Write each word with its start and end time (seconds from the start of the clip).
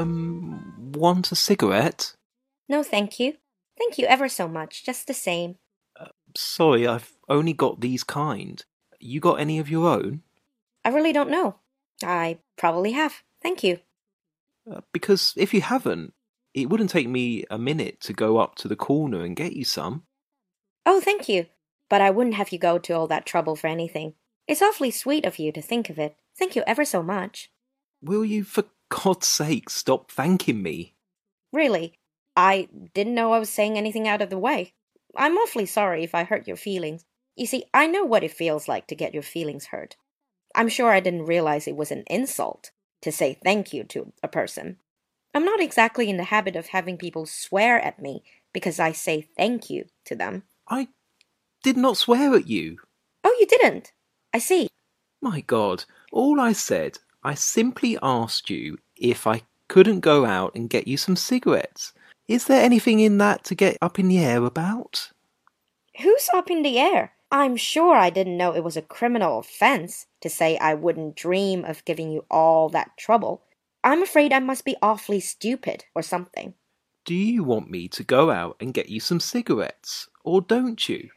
Um, 0.00 0.92
want 0.92 1.32
a 1.32 1.36
cigarette? 1.36 2.14
No, 2.68 2.82
thank 2.82 3.20
you. 3.20 3.34
Thank 3.78 3.98
you 3.98 4.06
ever 4.06 4.28
so 4.28 4.46
much, 4.48 4.84
just 4.84 5.06
the 5.06 5.14
same. 5.14 5.56
Sorry, 6.36 6.86
I've 6.86 7.12
only 7.28 7.52
got 7.52 7.80
these 7.80 8.04
kind. 8.04 8.64
You 8.98 9.20
got 9.20 9.40
any 9.40 9.58
of 9.58 9.70
your 9.70 9.88
own? 9.88 10.22
I 10.84 10.90
really 10.90 11.12
don't 11.12 11.30
know. 11.30 11.56
I 12.04 12.38
probably 12.56 12.92
have. 12.92 13.22
Thank 13.42 13.64
you. 13.64 13.78
Uh, 14.70 14.80
because 14.92 15.34
if 15.36 15.52
you 15.52 15.60
haven't, 15.60 16.14
it 16.54 16.68
wouldn't 16.68 16.90
take 16.90 17.08
me 17.08 17.44
a 17.50 17.58
minute 17.58 18.00
to 18.02 18.12
go 18.12 18.38
up 18.38 18.54
to 18.56 18.68
the 18.68 18.76
corner 18.76 19.22
and 19.24 19.36
get 19.36 19.54
you 19.54 19.64
some. 19.64 20.04
Oh, 20.86 21.00
thank 21.00 21.28
you. 21.28 21.46
But 21.88 22.00
I 22.00 22.10
wouldn't 22.10 22.36
have 22.36 22.52
you 22.52 22.58
go 22.58 22.78
to 22.78 22.92
all 22.92 23.06
that 23.08 23.26
trouble 23.26 23.56
for 23.56 23.66
anything. 23.66 24.14
It's 24.46 24.62
awfully 24.62 24.90
sweet 24.90 25.24
of 25.24 25.38
you 25.38 25.52
to 25.52 25.62
think 25.62 25.90
of 25.90 25.98
it. 25.98 26.16
Thank 26.38 26.54
you 26.54 26.62
ever 26.66 26.84
so 26.84 27.02
much. 27.02 27.50
Will 28.02 28.24
you, 28.24 28.44
for 28.44 28.64
God's 28.90 29.26
sake, 29.26 29.70
stop 29.70 30.10
thanking 30.10 30.62
me? 30.62 30.94
Really, 31.52 31.98
I 32.36 32.68
didn't 32.94 33.14
know 33.14 33.32
I 33.32 33.38
was 33.38 33.50
saying 33.50 33.78
anything 33.78 34.06
out 34.06 34.22
of 34.22 34.30
the 34.30 34.38
way. 34.38 34.74
I'm 35.16 35.36
awfully 35.36 35.66
sorry 35.66 36.04
if 36.04 36.14
I 36.14 36.24
hurt 36.24 36.46
your 36.46 36.56
feelings. 36.56 37.04
You 37.36 37.46
see, 37.46 37.64
I 37.72 37.86
know 37.86 38.04
what 38.04 38.24
it 38.24 38.32
feels 38.32 38.68
like 38.68 38.86
to 38.88 38.94
get 38.94 39.14
your 39.14 39.22
feelings 39.22 39.66
hurt. 39.66 39.96
I'm 40.54 40.68
sure 40.68 40.90
I 40.90 41.00
didn't 41.00 41.26
realize 41.26 41.66
it 41.66 41.76
was 41.76 41.90
an 41.90 42.04
insult 42.08 42.70
to 43.02 43.10
say 43.10 43.38
thank 43.42 43.72
you 43.72 43.84
to 43.84 44.12
a 44.22 44.28
person. 44.28 44.76
I'm 45.34 45.44
not 45.44 45.60
exactly 45.60 46.10
in 46.10 46.16
the 46.16 46.24
habit 46.24 46.56
of 46.56 46.68
having 46.68 46.98
people 46.98 47.24
swear 47.24 47.80
at 47.80 48.02
me 48.02 48.22
because 48.52 48.80
I 48.80 48.92
say 48.92 49.28
thank 49.36 49.70
you 49.70 49.86
to 50.06 50.16
them. 50.16 50.42
I 50.68 50.88
did 51.62 51.76
not 51.76 51.96
swear 51.96 52.34
at 52.34 52.48
you. 52.48 52.78
Oh, 53.22 53.36
you 53.38 53.46
didn't? 53.46 53.92
I 54.34 54.38
see. 54.38 54.68
My 55.22 55.40
God, 55.42 55.84
all 56.12 56.40
I 56.40 56.52
said, 56.52 56.98
I 57.22 57.34
simply 57.34 57.98
asked 58.02 58.50
you 58.50 58.78
if 58.96 59.26
I 59.26 59.42
couldn't 59.68 60.00
go 60.00 60.24
out 60.24 60.54
and 60.54 60.70
get 60.70 60.88
you 60.88 60.96
some 60.96 61.16
cigarettes. 61.16 61.92
Is 62.26 62.46
there 62.46 62.62
anything 62.62 63.00
in 63.00 63.18
that 63.18 63.44
to 63.44 63.54
get 63.54 63.76
up 63.82 63.98
in 63.98 64.08
the 64.08 64.18
air 64.18 64.44
about? 64.44 65.10
Who's 66.00 66.30
up 66.32 66.50
in 66.50 66.62
the 66.62 66.78
air? 66.78 67.12
I'm 67.32 67.56
sure 67.56 67.94
I 67.94 68.10
didn't 68.10 68.36
know 68.36 68.54
it 68.54 68.64
was 68.64 68.76
a 68.76 68.82
criminal 68.82 69.38
offense 69.38 70.06
to 70.20 70.28
say 70.28 70.56
I 70.58 70.74
wouldn't 70.74 71.14
dream 71.14 71.64
of 71.64 71.84
giving 71.84 72.10
you 72.10 72.24
all 72.30 72.68
that 72.70 72.96
trouble. 72.96 73.42
I'm 73.84 74.02
afraid 74.02 74.32
I 74.32 74.40
must 74.40 74.64
be 74.64 74.76
awfully 74.82 75.20
stupid 75.20 75.84
or 75.94 76.02
something. 76.02 76.54
Do 77.04 77.14
you 77.14 77.44
want 77.44 77.70
me 77.70 77.88
to 77.88 78.02
go 78.02 78.30
out 78.30 78.56
and 78.60 78.74
get 78.74 78.88
you 78.88 79.00
some 79.00 79.20
cigarettes, 79.20 80.08
or 80.24 80.40
don't 80.40 80.88
you? 80.88 81.10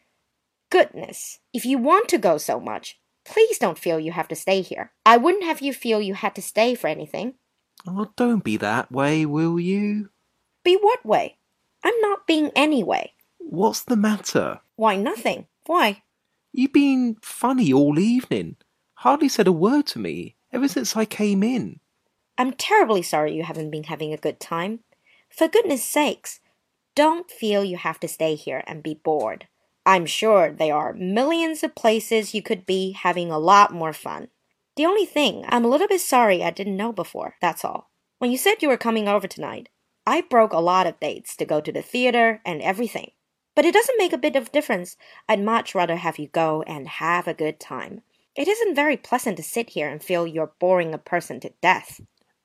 Goodness, 0.69 1.39
if 1.53 1.65
you 1.65 1.77
want 1.77 2.07
to 2.09 2.17
go 2.17 2.37
so 2.37 2.59
much, 2.59 2.99
please 3.25 3.57
don't 3.57 3.77
feel 3.77 3.99
you 3.99 4.11
have 4.11 4.27
to 4.29 4.35
stay 4.35 4.61
here. 4.61 4.91
I 5.05 5.17
wouldn't 5.17 5.43
have 5.43 5.61
you 5.61 5.73
feel 5.73 6.01
you 6.01 6.13
had 6.13 6.35
to 6.35 6.41
stay 6.41 6.75
for 6.75 6.87
anything. 6.87 7.35
Oh, 7.87 8.11
don't 8.15 8.43
be 8.43 8.57
that 8.57 8.91
way, 8.91 9.25
will 9.25 9.59
you? 9.59 10.09
Be 10.63 10.75
what 10.75 11.05
way? 11.05 11.37
I'm 11.83 11.99
not 12.01 12.27
being 12.27 12.51
any 12.55 12.83
way. 12.83 13.13
What's 13.39 13.83
the 13.83 13.97
matter? 13.97 14.61
Why, 14.75 14.95
nothing. 14.95 15.47
Why? 15.65 16.03
You've 16.53 16.73
been 16.73 17.17
funny 17.21 17.73
all 17.73 17.99
evening. 17.99 18.55
Hardly 18.95 19.27
said 19.27 19.47
a 19.47 19.51
word 19.51 19.87
to 19.87 19.99
me 19.99 20.35
ever 20.51 20.67
since 20.67 20.95
I 20.95 21.05
came 21.05 21.43
in. 21.43 21.79
I'm 22.37 22.53
terribly 22.53 23.01
sorry 23.01 23.35
you 23.35 23.43
haven't 23.43 23.71
been 23.71 23.85
having 23.85 24.13
a 24.13 24.17
good 24.17 24.39
time. 24.39 24.79
For 25.29 25.47
goodness 25.47 25.83
sakes, 25.83 26.39
don't 26.95 27.29
feel 27.29 27.63
you 27.63 27.77
have 27.77 27.99
to 28.01 28.07
stay 28.07 28.35
here 28.35 28.63
and 28.65 28.83
be 28.83 28.93
bored. 28.93 29.47
I'm 29.85 30.05
sure 30.05 30.51
there 30.51 30.75
are 30.75 30.93
millions 30.93 31.63
of 31.63 31.75
places 31.75 32.33
you 32.33 32.41
could 32.41 32.65
be 32.65 32.91
having 32.91 33.31
a 33.31 33.39
lot 33.39 33.73
more 33.73 33.93
fun. 33.93 34.29
The 34.75 34.85
only 34.85 35.05
thing, 35.05 35.45
I'm 35.47 35.65
a 35.65 35.67
little 35.67 35.87
bit 35.87 36.01
sorry 36.01 36.43
I 36.43 36.51
didn't 36.51 36.77
know 36.77 36.91
before, 36.91 37.35
that's 37.41 37.65
all. 37.65 37.91
When 38.19 38.31
you 38.31 38.37
said 38.37 38.61
you 38.61 38.69
were 38.69 38.77
coming 38.77 39.07
over 39.07 39.27
tonight, 39.27 39.69
I 40.05 40.21
broke 40.21 40.53
a 40.53 40.59
lot 40.59 40.87
of 40.87 40.99
dates 40.99 41.35
to 41.35 41.45
go 41.45 41.61
to 41.61 41.71
the 41.71 41.81
theater 41.81 42.41
and 42.45 42.61
everything. 42.61 43.11
But 43.55 43.65
it 43.65 43.73
doesn't 43.73 43.97
make 43.97 44.13
a 44.13 44.17
bit 44.17 44.35
of 44.35 44.51
difference. 44.51 44.97
I'd 45.29 45.43
much 45.43 45.75
rather 45.75 45.97
have 45.97 46.17
you 46.17 46.27
go 46.27 46.63
and 46.63 46.87
have 46.87 47.27
a 47.27 47.33
good 47.33 47.59
time. 47.59 48.01
It 48.35 48.47
isn't 48.47 48.75
very 48.75 48.97
pleasant 48.97 49.37
to 49.37 49.43
sit 49.43 49.71
here 49.71 49.89
and 49.89 50.01
feel 50.01 50.25
you're 50.25 50.53
boring 50.59 50.93
a 50.93 50.97
person 50.97 51.39
to 51.41 51.53
death. 51.61 52.01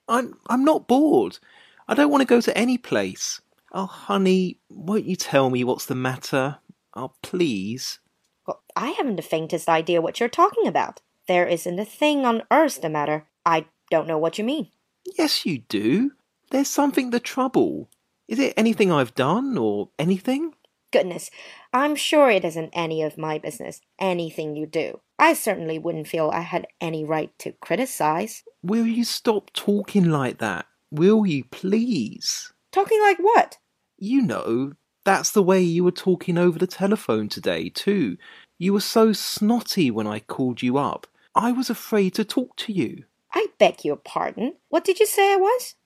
I'm 0.06 0.34
I'm 0.48 0.64
not 0.64 0.86
bored. 0.86 1.38
I 1.86 1.94
don't 1.94 2.10
want 2.10 2.20
to 2.20 2.26
go 2.26 2.40
to 2.42 2.56
any 2.56 2.76
place. 2.76 3.40
Oh, 3.72 3.86
honey, 3.86 4.58
won't 4.68 5.06
you 5.06 5.16
tell 5.16 5.48
me 5.48 5.64
what's 5.64 5.86
the 5.86 5.94
matter? 5.94 6.58
Oh, 6.98 7.12
please. 7.22 8.00
Well, 8.44 8.60
I 8.74 8.88
haven't 8.88 9.14
the 9.14 9.22
faintest 9.22 9.68
idea 9.68 10.00
what 10.02 10.18
you're 10.18 10.28
talking 10.28 10.66
about. 10.66 11.00
There 11.28 11.46
isn't 11.46 11.78
a 11.78 11.84
thing 11.84 12.26
on 12.26 12.42
earth 12.50 12.80
the 12.80 12.88
matter. 12.88 13.28
I 13.46 13.66
don't 13.88 14.08
know 14.08 14.18
what 14.18 14.36
you 14.36 14.42
mean. 14.42 14.70
Yes, 15.16 15.46
you 15.46 15.58
do. 15.58 16.10
There's 16.50 16.66
something 16.66 17.10
the 17.10 17.20
trouble. 17.20 17.88
Is 18.26 18.40
it 18.40 18.52
anything 18.56 18.90
I've 18.90 19.14
done 19.14 19.56
or 19.56 19.90
anything? 19.96 20.54
Goodness, 20.92 21.30
I'm 21.72 21.94
sure 21.94 22.30
it 22.30 22.44
isn't 22.44 22.70
any 22.72 23.02
of 23.02 23.16
my 23.16 23.38
business, 23.38 23.80
anything 24.00 24.56
you 24.56 24.66
do. 24.66 24.98
I 25.20 25.34
certainly 25.34 25.78
wouldn't 25.78 26.08
feel 26.08 26.30
I 26.30 26.40
had 26.40 26.66
any 26.80 27.04
right 27.04 27.30
to 27.38 27.52
criticize. 27.52 28.42
Will 28.60 28.86
you 28.86 29.04
stop 29.04 29.52
talking 29.52 30.10
like 30.10 30.38
that? 30.38 30.66
Will 30.90 31.24
you 31.24 31.44
please? 31.44 32.52
Talking 32.72 33.00
like 33.02 33.18
what? 33.18 33.58
You 33.98 34.20
know, 34.20 34.72
that's 35.08 35.30
the 35.30 35.42
way 35.42 35.58
you 35.58 35.84
were 35.84 35.90
talking 35.90 36.36
over 36.36 36.58
the 36.58 36.66
telephone 36.66 37.30
today, 37.30 37.70
too. 37.70 38.18
You 38.58 38.74
were 38.74 38.80
so 38.80 39.14
snotty 39.14 39.90
when 39.90 40.06
I 40.06 40.18
called 40.18 40.62
you 40.62 40.76
up. 40.76 41.06
I 41.34 41.50
was 41.50 41.70
afraid 41.70 42.12
to 42.14 42.24
talk 42.24 42.56
to 42.56 42.74
you. 42.74 43.04
I 43.32 43.46
beg 43.58 43.86
your 43.86 43.96
pardon. 43.96 44.56
What 44.68 44.84
did 44.84 45.00
you 45.00 45.06
say 45.06 45.32
I 45.32 45.36
was? 45.36 45.76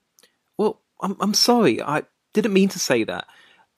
Well, 0.59 0.81
I'm, 1.01 1.17
I'm 1.21 1.35
sorry. 1.35 1.81
I 1.81 2.03
didn't 2.33 2.53
mean 2.53 2.69
to 2.71 2.81
say 2.81 3.05
that. 3.05 3.29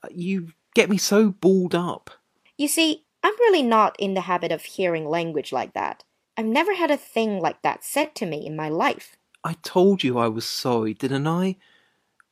Uh, 0.02 0.08
you 0.14 0.52
get 0.74 0.88
me 0.88 0.96
so 0.96 1.28
balled 1.28 1.74
up. 1.74 2.10
You 2.56 2.66
see, 2.66 3.04
I'm 3.22 3.34
really 3.40 3.62
not 3.62 3.96
in 3.98 4.14
the 4.14 4.22
habit 4.22 4.50
of 4.50 4.62
hearing 4.62 5.04
language 5.06 5.52
like 5.52 5.74
that. 5.74 6.04
I've 6.38 6.46
never 6.46 6.74
had 6.74 6.90
a 6.90 6.96
thing 6.96 7.38
like 7.38 7.60
that 7.60 7.84
said 7.84 8.14
to 8.14 8.24
me 8.24 8.46
in 8.46 8.56
my 8.56 8.70
life. 8.70 9.16
I 9.44 9.56
told 9.62 10.02
you 10.02 10.16
I 10.16 10.28
was 10.28 10.46
sorry, 10.46 10.94
didn't 10.94 11.26
I? 11.26 11.56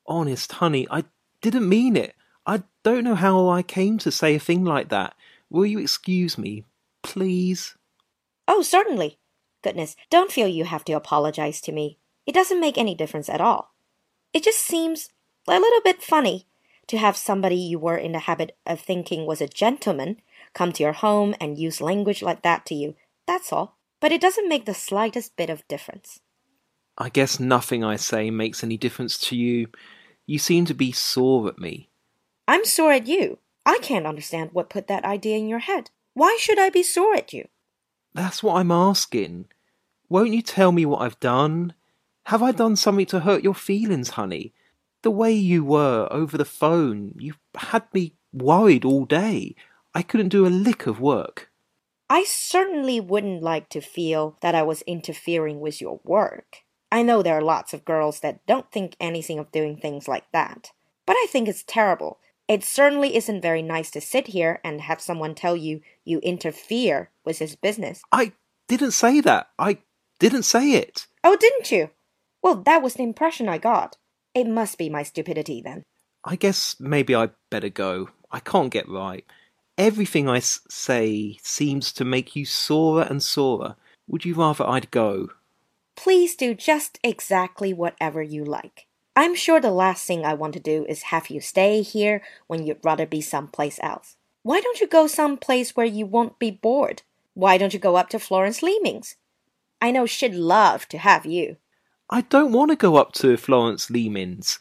Honest, 0.07 0.53
honey, 0.53 0.87
I 0.91 1.05
didn't 1.43 1.69
mean 1.69 1.95
it. 1.95 2.15
I 2.47 2.63
don't 2.83 3.05
know 3.05 3.15
how 3.15 3.49
I 3.49 3.63
came 3.63 3.99
to 3.99 4.11
say 4.11 4.35
a 4.35 4.41
thing 4.41 4.65
like 4.65 4.89
that. 4.89 5.15
Will 5.51 5.67
you 5.67 5.79
excuse 5.79 6.37
me, 6.37 6.65
please? 7.03 7.77
Oh, 8.49 8.63
certainly. 8.63 9.19
Goodness, 9.63 9.95
don't 10.11 10.33
feel 10.33 10.49
you 10.49 10.65
have 10.65 10.85
to 10.87 10.93
apologize 10.95 11.61
to 11.63 11.73
me. 11.73 11.99
It 12.27 12.35
doesn't 12.35 12.61
make 12.61 12.77
any 12.77 12.95
difference 12.95 13.29
at 13.29 13.41
all. 13.41 13.75
It 14.33 14.43
just 14.43 14.61
seems 14.61 15.11
a 15.47 15.59
little 15.59 15.81
bit 15.83 16.03
funny 16.03 16.47
to 16.89 16.99
have 16.99 17.17
somebody 17.17 17.57
you 17.57 17.79
were 17.79 17.97
in 17.97 18.13
the 18.13 18.21
habit 18.21 18.57
of 18.67 18.81
thinking 18.81 19.25
was 19.25 19.41
a 19.41 19.47
gentleman 19.47 20.21
come 20.53 20.73
to 20.73 20.83
your 20.83 20.93
home 20.93 21.35
and 21.41 21.59
use 21.59 21.81
language 21.81 22.23
like 22.23 22.43
that 22.43 22.67
to 22.67 22.75
you. 22.75 22.97
That's 23.27 23.53
all. 23.53 23.79
But 24.01 24.13
it 24.13 24.21
doesn't 24.21 24.49
make 24.49 24.67
the 24.67 24.75
slightest 24.75 25.37
bit 25.37 25.49
of 25.49 25.67
difference. 25.69 26.21
I 26.99 27.09
guess 27.09 27.41
nothing 27.41 27.85
I 27.85 27.97
say 27.97 28.31
makes 28.31 28.63
any 28.63 28.77
difference 28.77 29.17
to 29.29 29.37
you. 29.37 29.69
You 30.27 30.39
seem 30.39 30.65
to 30.67 30.75
be 30.75 30.93
sore 30.93 31.49
at 31.49 31.59
me. 31.59 31.89
I'm 32.53 32.67
sore 32.67 32.93
at 32.93 33.07
you. 33.07 33.39
I 33.65 33.79
can't 33.81 34.07
understand 34.07 34.51
what 34.53 34.69
put 34.69 34.87
that 34.87 35.07
idea 35.07 35.39
in 35.39 35.49
your 35.49 35.61
head. 35.61 35.89
Why 36.13 36.37
should 36.39 36.59
I 36.59 36.69
be 36.69 36.83
sore 36.83 37.15
at 37.15 37.33
you? 37.33 37.49
That's 38.13 38.43
what 38.43 38.57
I'm 38.57 38.71
asking. 38.71 39.47
Won't 40.11 40.35
you 40.35 40.43
tell 40.43 40.71
me 40.71 40.85
what 40.85 41.01
I've 41.01 41.19
done? 41.19 41.73
Have 42.25 42.43
I 42.43 42.53
done 42.53 42.77
something 42.77 43.07
to 43.07 43.21
hurt 43.21 43.43
your 43.43 43.55
feelings, 43.55 44.11
honey? 44.11 44.53
The 45.01 45.11
way 45.11 45.33
you 45.33 45.65
were 45.65 46.09
over 46.11 46.37
the 46.37 46.45
phone, 46.45 47.15
you 47.17 47.37
had 47.55 47.85
me 47.95 48.17
worried 48.35 48.85
all 48.85 49.07
day. 49.07 49.57
I 49.95 50.03
couldn't 50.03 50.29
do 50.29 50.47
a 50.47 50.49
lick 50.49 50.87
of 50.87 51.01
work. 51.01 51.51
I 52.11 52.25
certainly 52.25 53.01
wouldn't 53.01 53.43
like 53.43 53.71
to 53.71 53.81
feel 53.81 54.37
that 54.43 54.55
I 54.55 54.63
was 54.63 54.83
interfering 54.83 55.61
with 55.61 55.81
your 55.81 56.01
work. 56.05 56.59
I 56.91 57.01
know 57.03 57.23
there 57.23 57.39
are 57.39 57.41
lots 57.41 57.73
of 57.73 57.87
girls 57.87 58.21
that 58.21 58.45
don't 58.47 58.71
think 58.71 58.95
anything 59.01 59.39
of 59.39 59.51
doing 59.53 59.79
things 59.79 60.07
like 60.07 60.31
that. 60.33 60.73
But 61.07 61.15
I 61.15 61.27
think 61.31 61.49
it's 61.49 61.65
terrible. 61.67 62.19
It 62.49 62.65
certainly 62.65 63.17
isn't 63.17 63.41
very 63.41 63.63
nice 63.63 63.91
to 63.93 64.01
sit 64.01 64.29
here 64.29 64.61
and 64.65 64.81
have 64.83 65.01
someone 65.01 65.35
tell 65.35 65.57
you 65.57 65.81
you 66.05 66.19
interfere 66.21 67.11
with 67.25 67.39
his 67.39 67.57
business. 67.57 68.03
I 68.13 68.33
didn't 68.69 68.91
say 68.93 69.21
that. 69.21 69.49
I 69.59 69.79
didn't 70.19 70.43
say 70.43 70.73
it. 70.73 71.07
Oh, 71.25 71.37
didn't 71.37 71.71
you? 71.71 71.91
Well, 72.43 72.57
that 72.57 72.83
was 72.83 72.95
the 72.95 73.03
impression 73.05 73.49
I 73.49 73.59
got. 73.59 73.97
It 74.35 74.47
must 74.49 74.77
be 74.79 74.89
my 74.89 75.03
stupidity 75.03 75.63
then. 75.63 75.83
I 76.25 76.37
guess 76.37 76.77
maybe 76.79 77.15
I'd 77.15 77.31
better 77.51 77.69
go. 77.69 78.11
I 78.31 78.41
can't 78.41 78.71
get 78.73 78.89
right. 78.89 79.25
Everything 79.79 80.29
I 80.29 80.39
s- 80.39 80.61
say 80.69 81.39
seems 81.43 81.93
to 81.95 82.05
make 82.05 82.37
you 82.37 82.45
sorer 82.45 83.03
and 83.03 83.23
sorer. 83.23 83.77
Would 84.09 84.25
you 84.25 84.35
rather 84.35 84.67
I'd 84.69 84.91
go? 84.91 85.29
Please 85.97 86.35
do 86.37 86.55
just 86.55 86.99
exactly 87.05 87.73
whatever 87.73 88.23
you 88.23 88.45
like. 88.45 88.87
I'm 89.15 89.35
sure 89.35 89.61
the 89.61 89.71
last 89.71 90.07
thing 90.07 90.25
I 90.25 90.35
want 90.35 90.55
to 90.55 90.61
do 90.61 90.87
is 90.89 91.03
have 91.05 91.29
you 91.29 91.41
stay 91.41 91.83
here 91.83 92.23
when 92.47 92.67
you'd 92.67 92.85
rather 92.85 93.07
be 93.07 93.21
someplace 93.21 93.79
else. 93.83 94.17
Why 94.43 94.61
don't 94.61 94.81
you 94.81 94.87
go 94.87 95.07
someplace 95.07 95.77
where 95.77 95.87
you 95.87 96.07
won't 96.07 96.39
be 96.39 96.51
bored? 96.51 97.03
Why 97.35 97.59
don't 97.59 97.75
you 97.75 97.79
go 97.79 97.97
up 97.97 98.09
to 98.11 98.19
Florence 98.19 98.63
Leaming's? 98.63 99.17
I 99.81 99.91
know 99.91 100.07
she'd 100.07 100.35
love 100.35 100.89
to 100.89 100.99
have 100.99 101.27
you. 101.27 101.57
I 102.09 102.23
don't 102.23 102.53
want 102.53 102.71
to 102.71 102.77
go 102.77 102.97
up 102.97 103.13
to 103.15 103.37
Florence 103.37 103.91
Leaming's. 103.91 104.59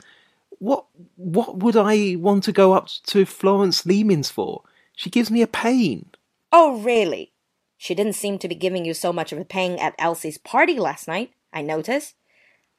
What 0.59 0.85
what 1.15 1.57
would 1.57 1.75
I 1.75 2.15
want 2.17 2.43
to 2.45 2.51
go 2.51 2.73
up 2.73 2.87
to 3.07 3.25
Florence 3.25 3.85
Leaming's 3.85 4.29
for? 4.29 4.63
She 4.95 5.09
gives 5.09 5.31
me 5.31 5.41
a 5.41 5.47
pain. 5.47 6.11
Oh, 6.51 6.81
really? 6.81 7.31
She 7.77 7.95
didn't 7.95 8.13
seem 8.13 8.37
to 8.39 8.47
be 8.47 8.55
giving 8.55 8.85
you 8.85 8.93
so 8.93 9.11
much 9.11 9.31
of 9.31 9.39
a 9.39 9.45
pain 9.45 9.79
at 9.79 9.95
Elsie's 9.97 10.37
party 10.37 10.77
last 10.77 11.07
night, 11.07 11.31
I 11.51 11.61
noticed. 11.61 12.15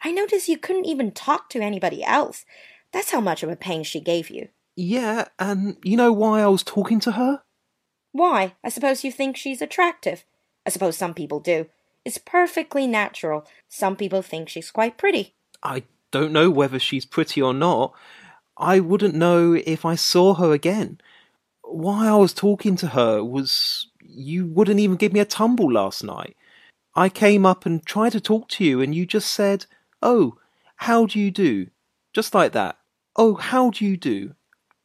I 0.04 0.10
noticed 0.10 0.48
you 0.48 0.58
couldn't 0.58 0.86
even 0.86 1.12
talk 1.12 1.48
to 1.50 1.60
anybody 1.60 2.02
else. 2.02 2.44
That's 2.92 3.10
how 3.10 3.20
much 3.20 3.42
of 3.42 3.50
a 3.50 3.56
pain 3.56 3.84
she 3.84 4.00
gave 4.00 4.30
you. 4.30 4.48
Yeah, 4.76 5.28
and 5.38 5.76
you 5.82 5.96
know 5.96 6.12
why 6.12 6.42
I 6.42 6.46
was 6.46 6.62
talking 6.62 7.00
to 7.00 7.12
her? 7.12 7.42
Why? 8.12 8.54
I 8.64 8.68
suppose 8.68 9.04
you 9.04 9.12
think 9.12 9.36
she's 9.36 9.62
attractive. 9.62 10.24
I 10.66 10.70
suppose 10.70 10.96
some 10.96 11.14
people 11.14 11.40
do. 11.40 11.66
It's 12.04 12.18
perfectly 12.18 12.86
natural. 12.86 13.46
Some 13.68 13.96
people 13.96 14.22
think 14.22 14.48
she's 14.48 14.70
quite 14.70 14.98
pretty. 14.98 15.34
I 15.62 15.84
don't 16.10 16.32
know 16.32 16.50
whether 16.50 16.78
she's 16.78 17.06
pretty 17.06 17.40
or 17.40 17.54
not. 17.54 17.94
I 18.56 18.80
wouldn't 18.80 19.14
know 19.14 19.54
if 19.54 19.84
I 19.84 19.94
saw 19.94 20.34
her 20.34 20.52
again. 20.52 21.00
Why 21.62 22.08
I 22.08 22.16
was 22.16 22.34
talking 22.34 22.76
to 22.76 22.88
her 22.88 23.24
was 23.24 23.88
you 24.00 24.46
wouldn't 24.46 24.80
even 24.80 24.96
give 24.96 25.12
me 25.12 25.20
a 25.20 25.24
tumble 25.24 25.72
last 25.72 26.04
night. 26.04 26.36
I 26.94 27.08
came 27.08 27.46
up 27.46 27.64
and 27.64 27.84
tried 27.86 28.12
to 28.12 28.20
talk 28.20 28.48
to 28.50 28.64
you, 28.64 28.82
and 28.82 28.94
you 28.94 29.06
just 29.06 29.32
said, 29.32 29.64
Oh, 30.02 30.38
how 30.76 31.06
do 31.06 31.18
you 31.20 31.30
do? 31.30 31.68
Just 32.12 32.34
like 32.34 32.52
that. 32.52 32.76
Oh, 33.16 33.34
how 33.34 33.70
do 33.70 33.84
you 33.84 33.96
do? 33.96 34.34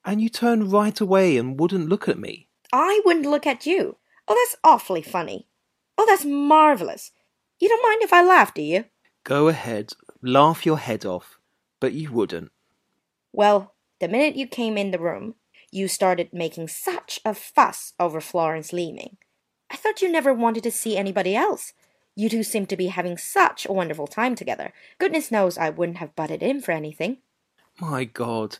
And 0.06 0.22
you 0.22 0.30
turned 0.30 0.72
right 0.72 1.00
away 1.00 1.38
and 1.38 1.60
wouldn't 1.60 1.90
look 1.90 2.08
at 2.08 2.19
me. 2.19 2.48
I 2.72 3.02
wouldn't 3.04 3.25
look 3.25 3.48
at 3.48 3.66
you. 3.66 3.98
Oh, 4.28 4.36
that's 4.36 4.62
awfully 4.64 5.02
funny. 5.02 5.48
Oh, 5.98 6.06
that's 6.06 6.25
marvelous. 6.25 7.12
You 7.60 7.68
don't 7.69 7.84
mind 7.84 8.04
if 8.04 8.14
I 8.14 8.22
laugh, 8.24 8.54
do 8.54 8.62
you? 8.62 8.86
Go 9.24 9.48
ahead, 9.48 9.94
laugh 10.22 10.66
your 10.66 10.78
head 10.78 11.06
off, 11.06 11.40
but 11.80 11.94
you 11.94 12.12
wouldn't. 12.12 12.52
Well, 13.34 13.74
the 14.00 14.08
minute 14.08 14.36
you 14.36 14.48
came 14.48 14.78
in 14.78 14.92
the 14.92 15.00
room, 15.00 15.36
you 15.72 15.88
started 15.88 16.30
making 16.31 16.68
such 16.68 17.19
a 17.25 17.34
fuss 17.34 17.94
over 18.00 18.22
Florence 18.22 18.72
Leaming. 18.72 19.18
I 19.69 19.75
thought 19.75 20.02
you 20.02 20.10
never 20.10 20.34
wanted 20.34 20.64
to 20.64 20.72
see 20.72 20.96
anybody 20.96 21.36
else. 21.36 21.74
You 22.18 22.30
two 22.30 22.42
seem 22.42 22.66
to 22.66 22.75
be 22.75 22.88
having 22.88 23.16
such 23.16 23.68
a 23.68 23.72
wonderful 23.72 24.08
time 24.08 24.34
together. 24.34 24.74
Goodness 24.98 25.30
knows 25.30 25.56
I 25.56 25.69
wouldn't 25.69 26.00
have 26.00 26.16
butted 26.16 26.42
in 26.42 26.62
for 26.62 26.72
anything. 26.72 27.19
My 27.80 28.06
God, 28.06 28.58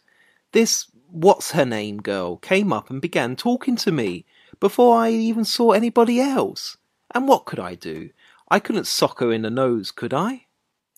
this 0.52 0.86
what's 1.10 1.54
her 1.54 1.66
name 1.66 1.98
girl 1.98 2.38
came 2.38 2.72
up 2.72 2.92
and 2.92 3.02
began 3.02 3.36
talking 3.36 3.76
to 3.78 3.92
me 3.92 4.26
before 4.60 5.00
I 5.00 5.10
even 5.10 5.44
saw 5.44 5.72
anybody 5.72 6.20
else. 6.20 6.78
And 7.16 7.28
what 7.28 7.46
could 7.46 7.60
I 7.60 7.74
do? 7.74 8.12
I 8.48 8.60
couldn't 8.60 8.86
sock 8.86 9.22
her 9.22 9.34
in 9.34 9.42
the 9.42 9.50
nose, 9.50 9.90
could 9.90 10.14
I? 10.14 10.46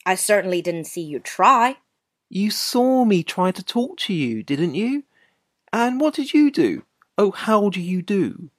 I 0.06 0.16
certainly 0.16 0.62
didn't 0.62 0.88
see 0.88 1.02
you 1.02 1.20
try. 1.20 1.78
You 2.28 2.52
saw 2.52 3.06
me 3.06 3.24
try 3.24 3.52
to 3.52 3.64
talk 3.64 3.98
to 4.00 4.14
you, 4.14 4.44
didn't 4.44 4.76
you? 4.76 5.06
And 5.72 6.02
what 6.02 6.14
did 6.14 6.34
you 6.34 6.52
do? 6.52 6.84
Oh, 7.18 7.32
how 7.32 7.70
do 7.70 7.80
you 7.80 8.02
do? 8.02 8.50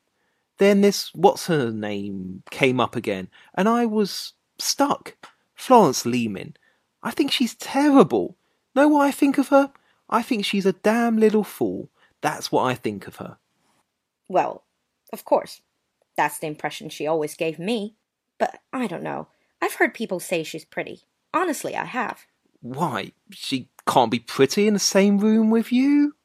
Then 0.61 0.83
this 0.83 1.11
what's 1.15 1.47
her 1.47 1.73
name 1.73 2.43
came 2.51 2.81
up 2.81 2.95
again, 2.95 3.29
and 3.55 3.67
I 3.67 3.87
was 3.87 4.35
stuck. 4.59 5.17
Florence 5.55 6.05
Leaming. 6.05 6.55
I 7.03 7.13
think 7.13 7.33
she's 7.33 7.55
terrible. 7.55 8.37
Know 8.75 8.87
what 8.87 9.07
I 9.07 9.11
think 9.11 9.39
of 9.39 9.49
her? 9.49 9.73
I 10.11 10.21
think 10.21 10.45
she's 10.45 10.67
a 10.67 10.75
damn 10.75 11.17
little 11.17 11.45
fool. 11.45 11.89
That's 12.21 12.53
what 12.53 12.65
I 12.65 12.75
think 12.75 13.07
of 13.07 13.17
her. 13.17 13.39
Well, 14.29 14.65
of 15.15 15.25
course. 15.25 15.63
That's 16.19 16.39
the 16.39 16.49
impression 16.49 16.91
she 16.91 17.07
always 17.07 17.35
gave 17.35 17.59
me. 17.59 17.95
But 18.39 18.61
I 18.71 18.87
don't 18.87 19.03
know. 19.03 19.29
I've 19.63 19.77
heard 19.77 19.95
people 19.95 20.21
say 20.21 20.43
she's 20.43 20.67
pretty. 20.67 21.05
Honestly, 21.33 21.75
I 21.75 21.87
have. 21.87 22.27
Why? 22.61 23.13
She 23.31 23.71
can't 23.87 24.11
be 24.11 24.19
pretty 24.19 24.67
in 24.67 24.75
the 24.75 24.79
same 24.79 25.21
room 25.21 25.49
with 25.49 25.73
you? 25.73 26.17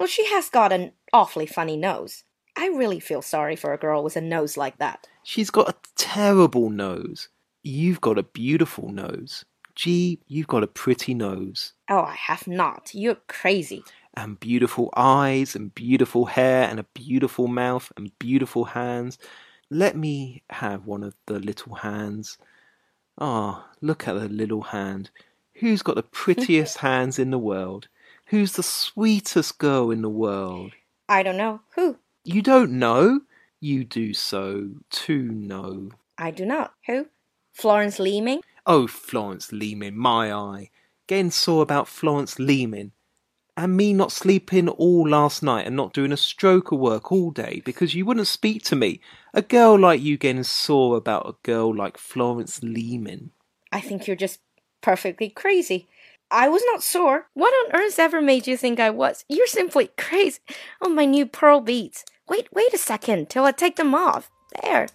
Well, 0.00 0.08
she 0.08 0.26
has 0.26 0.48
got 0.48 0.72
an 0.72 0.94
awfully 1.12 1.46
funny 1.46 1.76
nose. 1.76 2.24
I 2.60 2.66
really 2.74 2.98
feel 2.98 3.22
sorry 3.22 3.54
for 3.54 3.72
a 3.72 3.78
girl 3.78 4.02
with 4.02 4.16
a 4.16 4.20
nose 4.20 4.56
like 4.56 4.78
that. 4.78 5.06
She's 5.22 5.48
got 5.48 5.68
a 5.68 5.76
terrible 5.94 6.70
nose. 6.70 7.28
You've 7.62 8.00
got 8.00 8.18
a 8.18 8.24
beautiful 8.24 8.90
nose. 8.90 9.44
Gee, 9.76 10.18
you've 10.26 10.48
got 10.48 10.64
a 10.64 10.66
pretty 10.66 11.14
nose. 11.14 11.74
Oh, 11.88 12.00
I 12.00 12.16
have 12.16 12.48
not. 12.48 12.90
You're 12.92 13.18
crazy. 13.28 13.84
And 14.14 14.40
beautiful 14.40 14.92
eyes, 14.96 15.54
and 15.54 15.72
beautiful 15.72 16.24
hair, 16.24 16.68
and 16.68 16.80
a 16.80 16.86
beautiful 16.94 17.46
mouth, 17.46 17.92
and 17.96 18.18
beautiful 18.18 18.64
hands. 18.64 19.18
Let 19.70 19.96
me 19.96 20.42
have 20.50 20.84
one 20.84 21.04
of 21.04 21.14
the 21.26 21.38
little 21.38 21.76
hands. 21.76 22.38
Ah, 23.18 23.66
oh, 23.68 23.70
look 23.80 24.08
at 24.08 24.14
the 24.14 24.28
little 24.28 24.62
hand. 24.62 25.10
Who's 25.54 25.82
got 25.82 25.94
the 25.94 26.02
prettiest 26.22 26.78
hands 26.78 27.20
in 27.20 27.30
the 27.30 27.38
world? 27.38 27.86
Who's 28.26 28.54
the 28.54 28.64
sweetest 28.64 29.58
girl 29.58 29.92
in 29.92 30.02
the 30.02 30.10
world? 30.10 30.72
I 31.08 31.22
don't 31.22 31.36
know. 31.36 31.60
Who? 31.76 31.98
You 32.30 32.42
don't 32.42 32.72
know? 32.72 33.22
You 33.58 33.84
do 33.84 34.12
so 34.12 34.68
to 34.90 35.22
know. 35.22 35.92
I 36.18 36.30
do 36.30 36.44
not. 36.44 36.74
Who? 36.86 37.06
Florence 37.54 37.98
Leaming? 37.98 38.42
Oh, 38.66 38.86
Florence 38.86 39.50
Leaming, 39.50 39.96
my 39.96 40.30
eye. 40.30 40.68
Getting 41.06 41.30
sore 41.30 41.62
about 41.62 41.88
Florence 41.88 42.38
Leaming. 42.38 42.92
And 43.56 43.78
me 43.78 43.94
not 43.94 44.12
sleeping 44.12 44.68
all 44.68 45.08
last 45.08 45.42
night 45.42 45.66
and 45.66 45.74
not 45.74 45.94
doing 45.94 46.12
a 46.12 46.18
stroke 46.18 46.70
of 46.70 46.78
work 46.78 47.10
all 47.10 47.30
day 47.30 47.62
because 47.64 47.94
you 47.94 48.04
wouldn't 48.04 48.26
speak 48.26 48.62
to 48.64 48.76
me. 48.76 49.00
A 49.32 49.40
girl 49.40 49.78
like 49.78 50.02
you 50.02 50.18
getting 50.18 50.44
sore 50.44 50.98
about 50.98 51.26
a 51.26 51.36
girl 51.42 51.74
like 51.74 51.96
Florence 51.96 52.62
Leaming. 52.62 53.30
I 53.72 53.80
think 53.80 54.06
you're 54.06 54.16
just 54.16 54.40
perfectly 54.82 55.30
crazy. 55.30 55.88
I 56.30 56.50
was 56.50 56.62
not 56.66 56.82
sore. 56.82 57.28
What 57.32 57.54
on 57.54 57.80
earth 57.80 57.98
ever 57.98 58.20
made 58.20 58.46
you 58.46 58.58
think 58.58 58.78
I 58.78 58.90
was? 58.90 59.24
You're 59.30 59.46
simply 59.46 59.88
crazy. 59.96 60.40
Oh, 60.82 60.90
my 60.90 61.06
new 61.06 61.24
pearl 61.24 61.62
beads. 61.62 62.04
Wait, 62.28 62.48
wait 62.52 62.74
a 62.74 62.78
second 62.78 63.30
till 63.30 63.44
I 63.44 63.52
take 63.52 63.76
them 63.76 63.94
off. 63.94 64.30
There. 64.62 64.86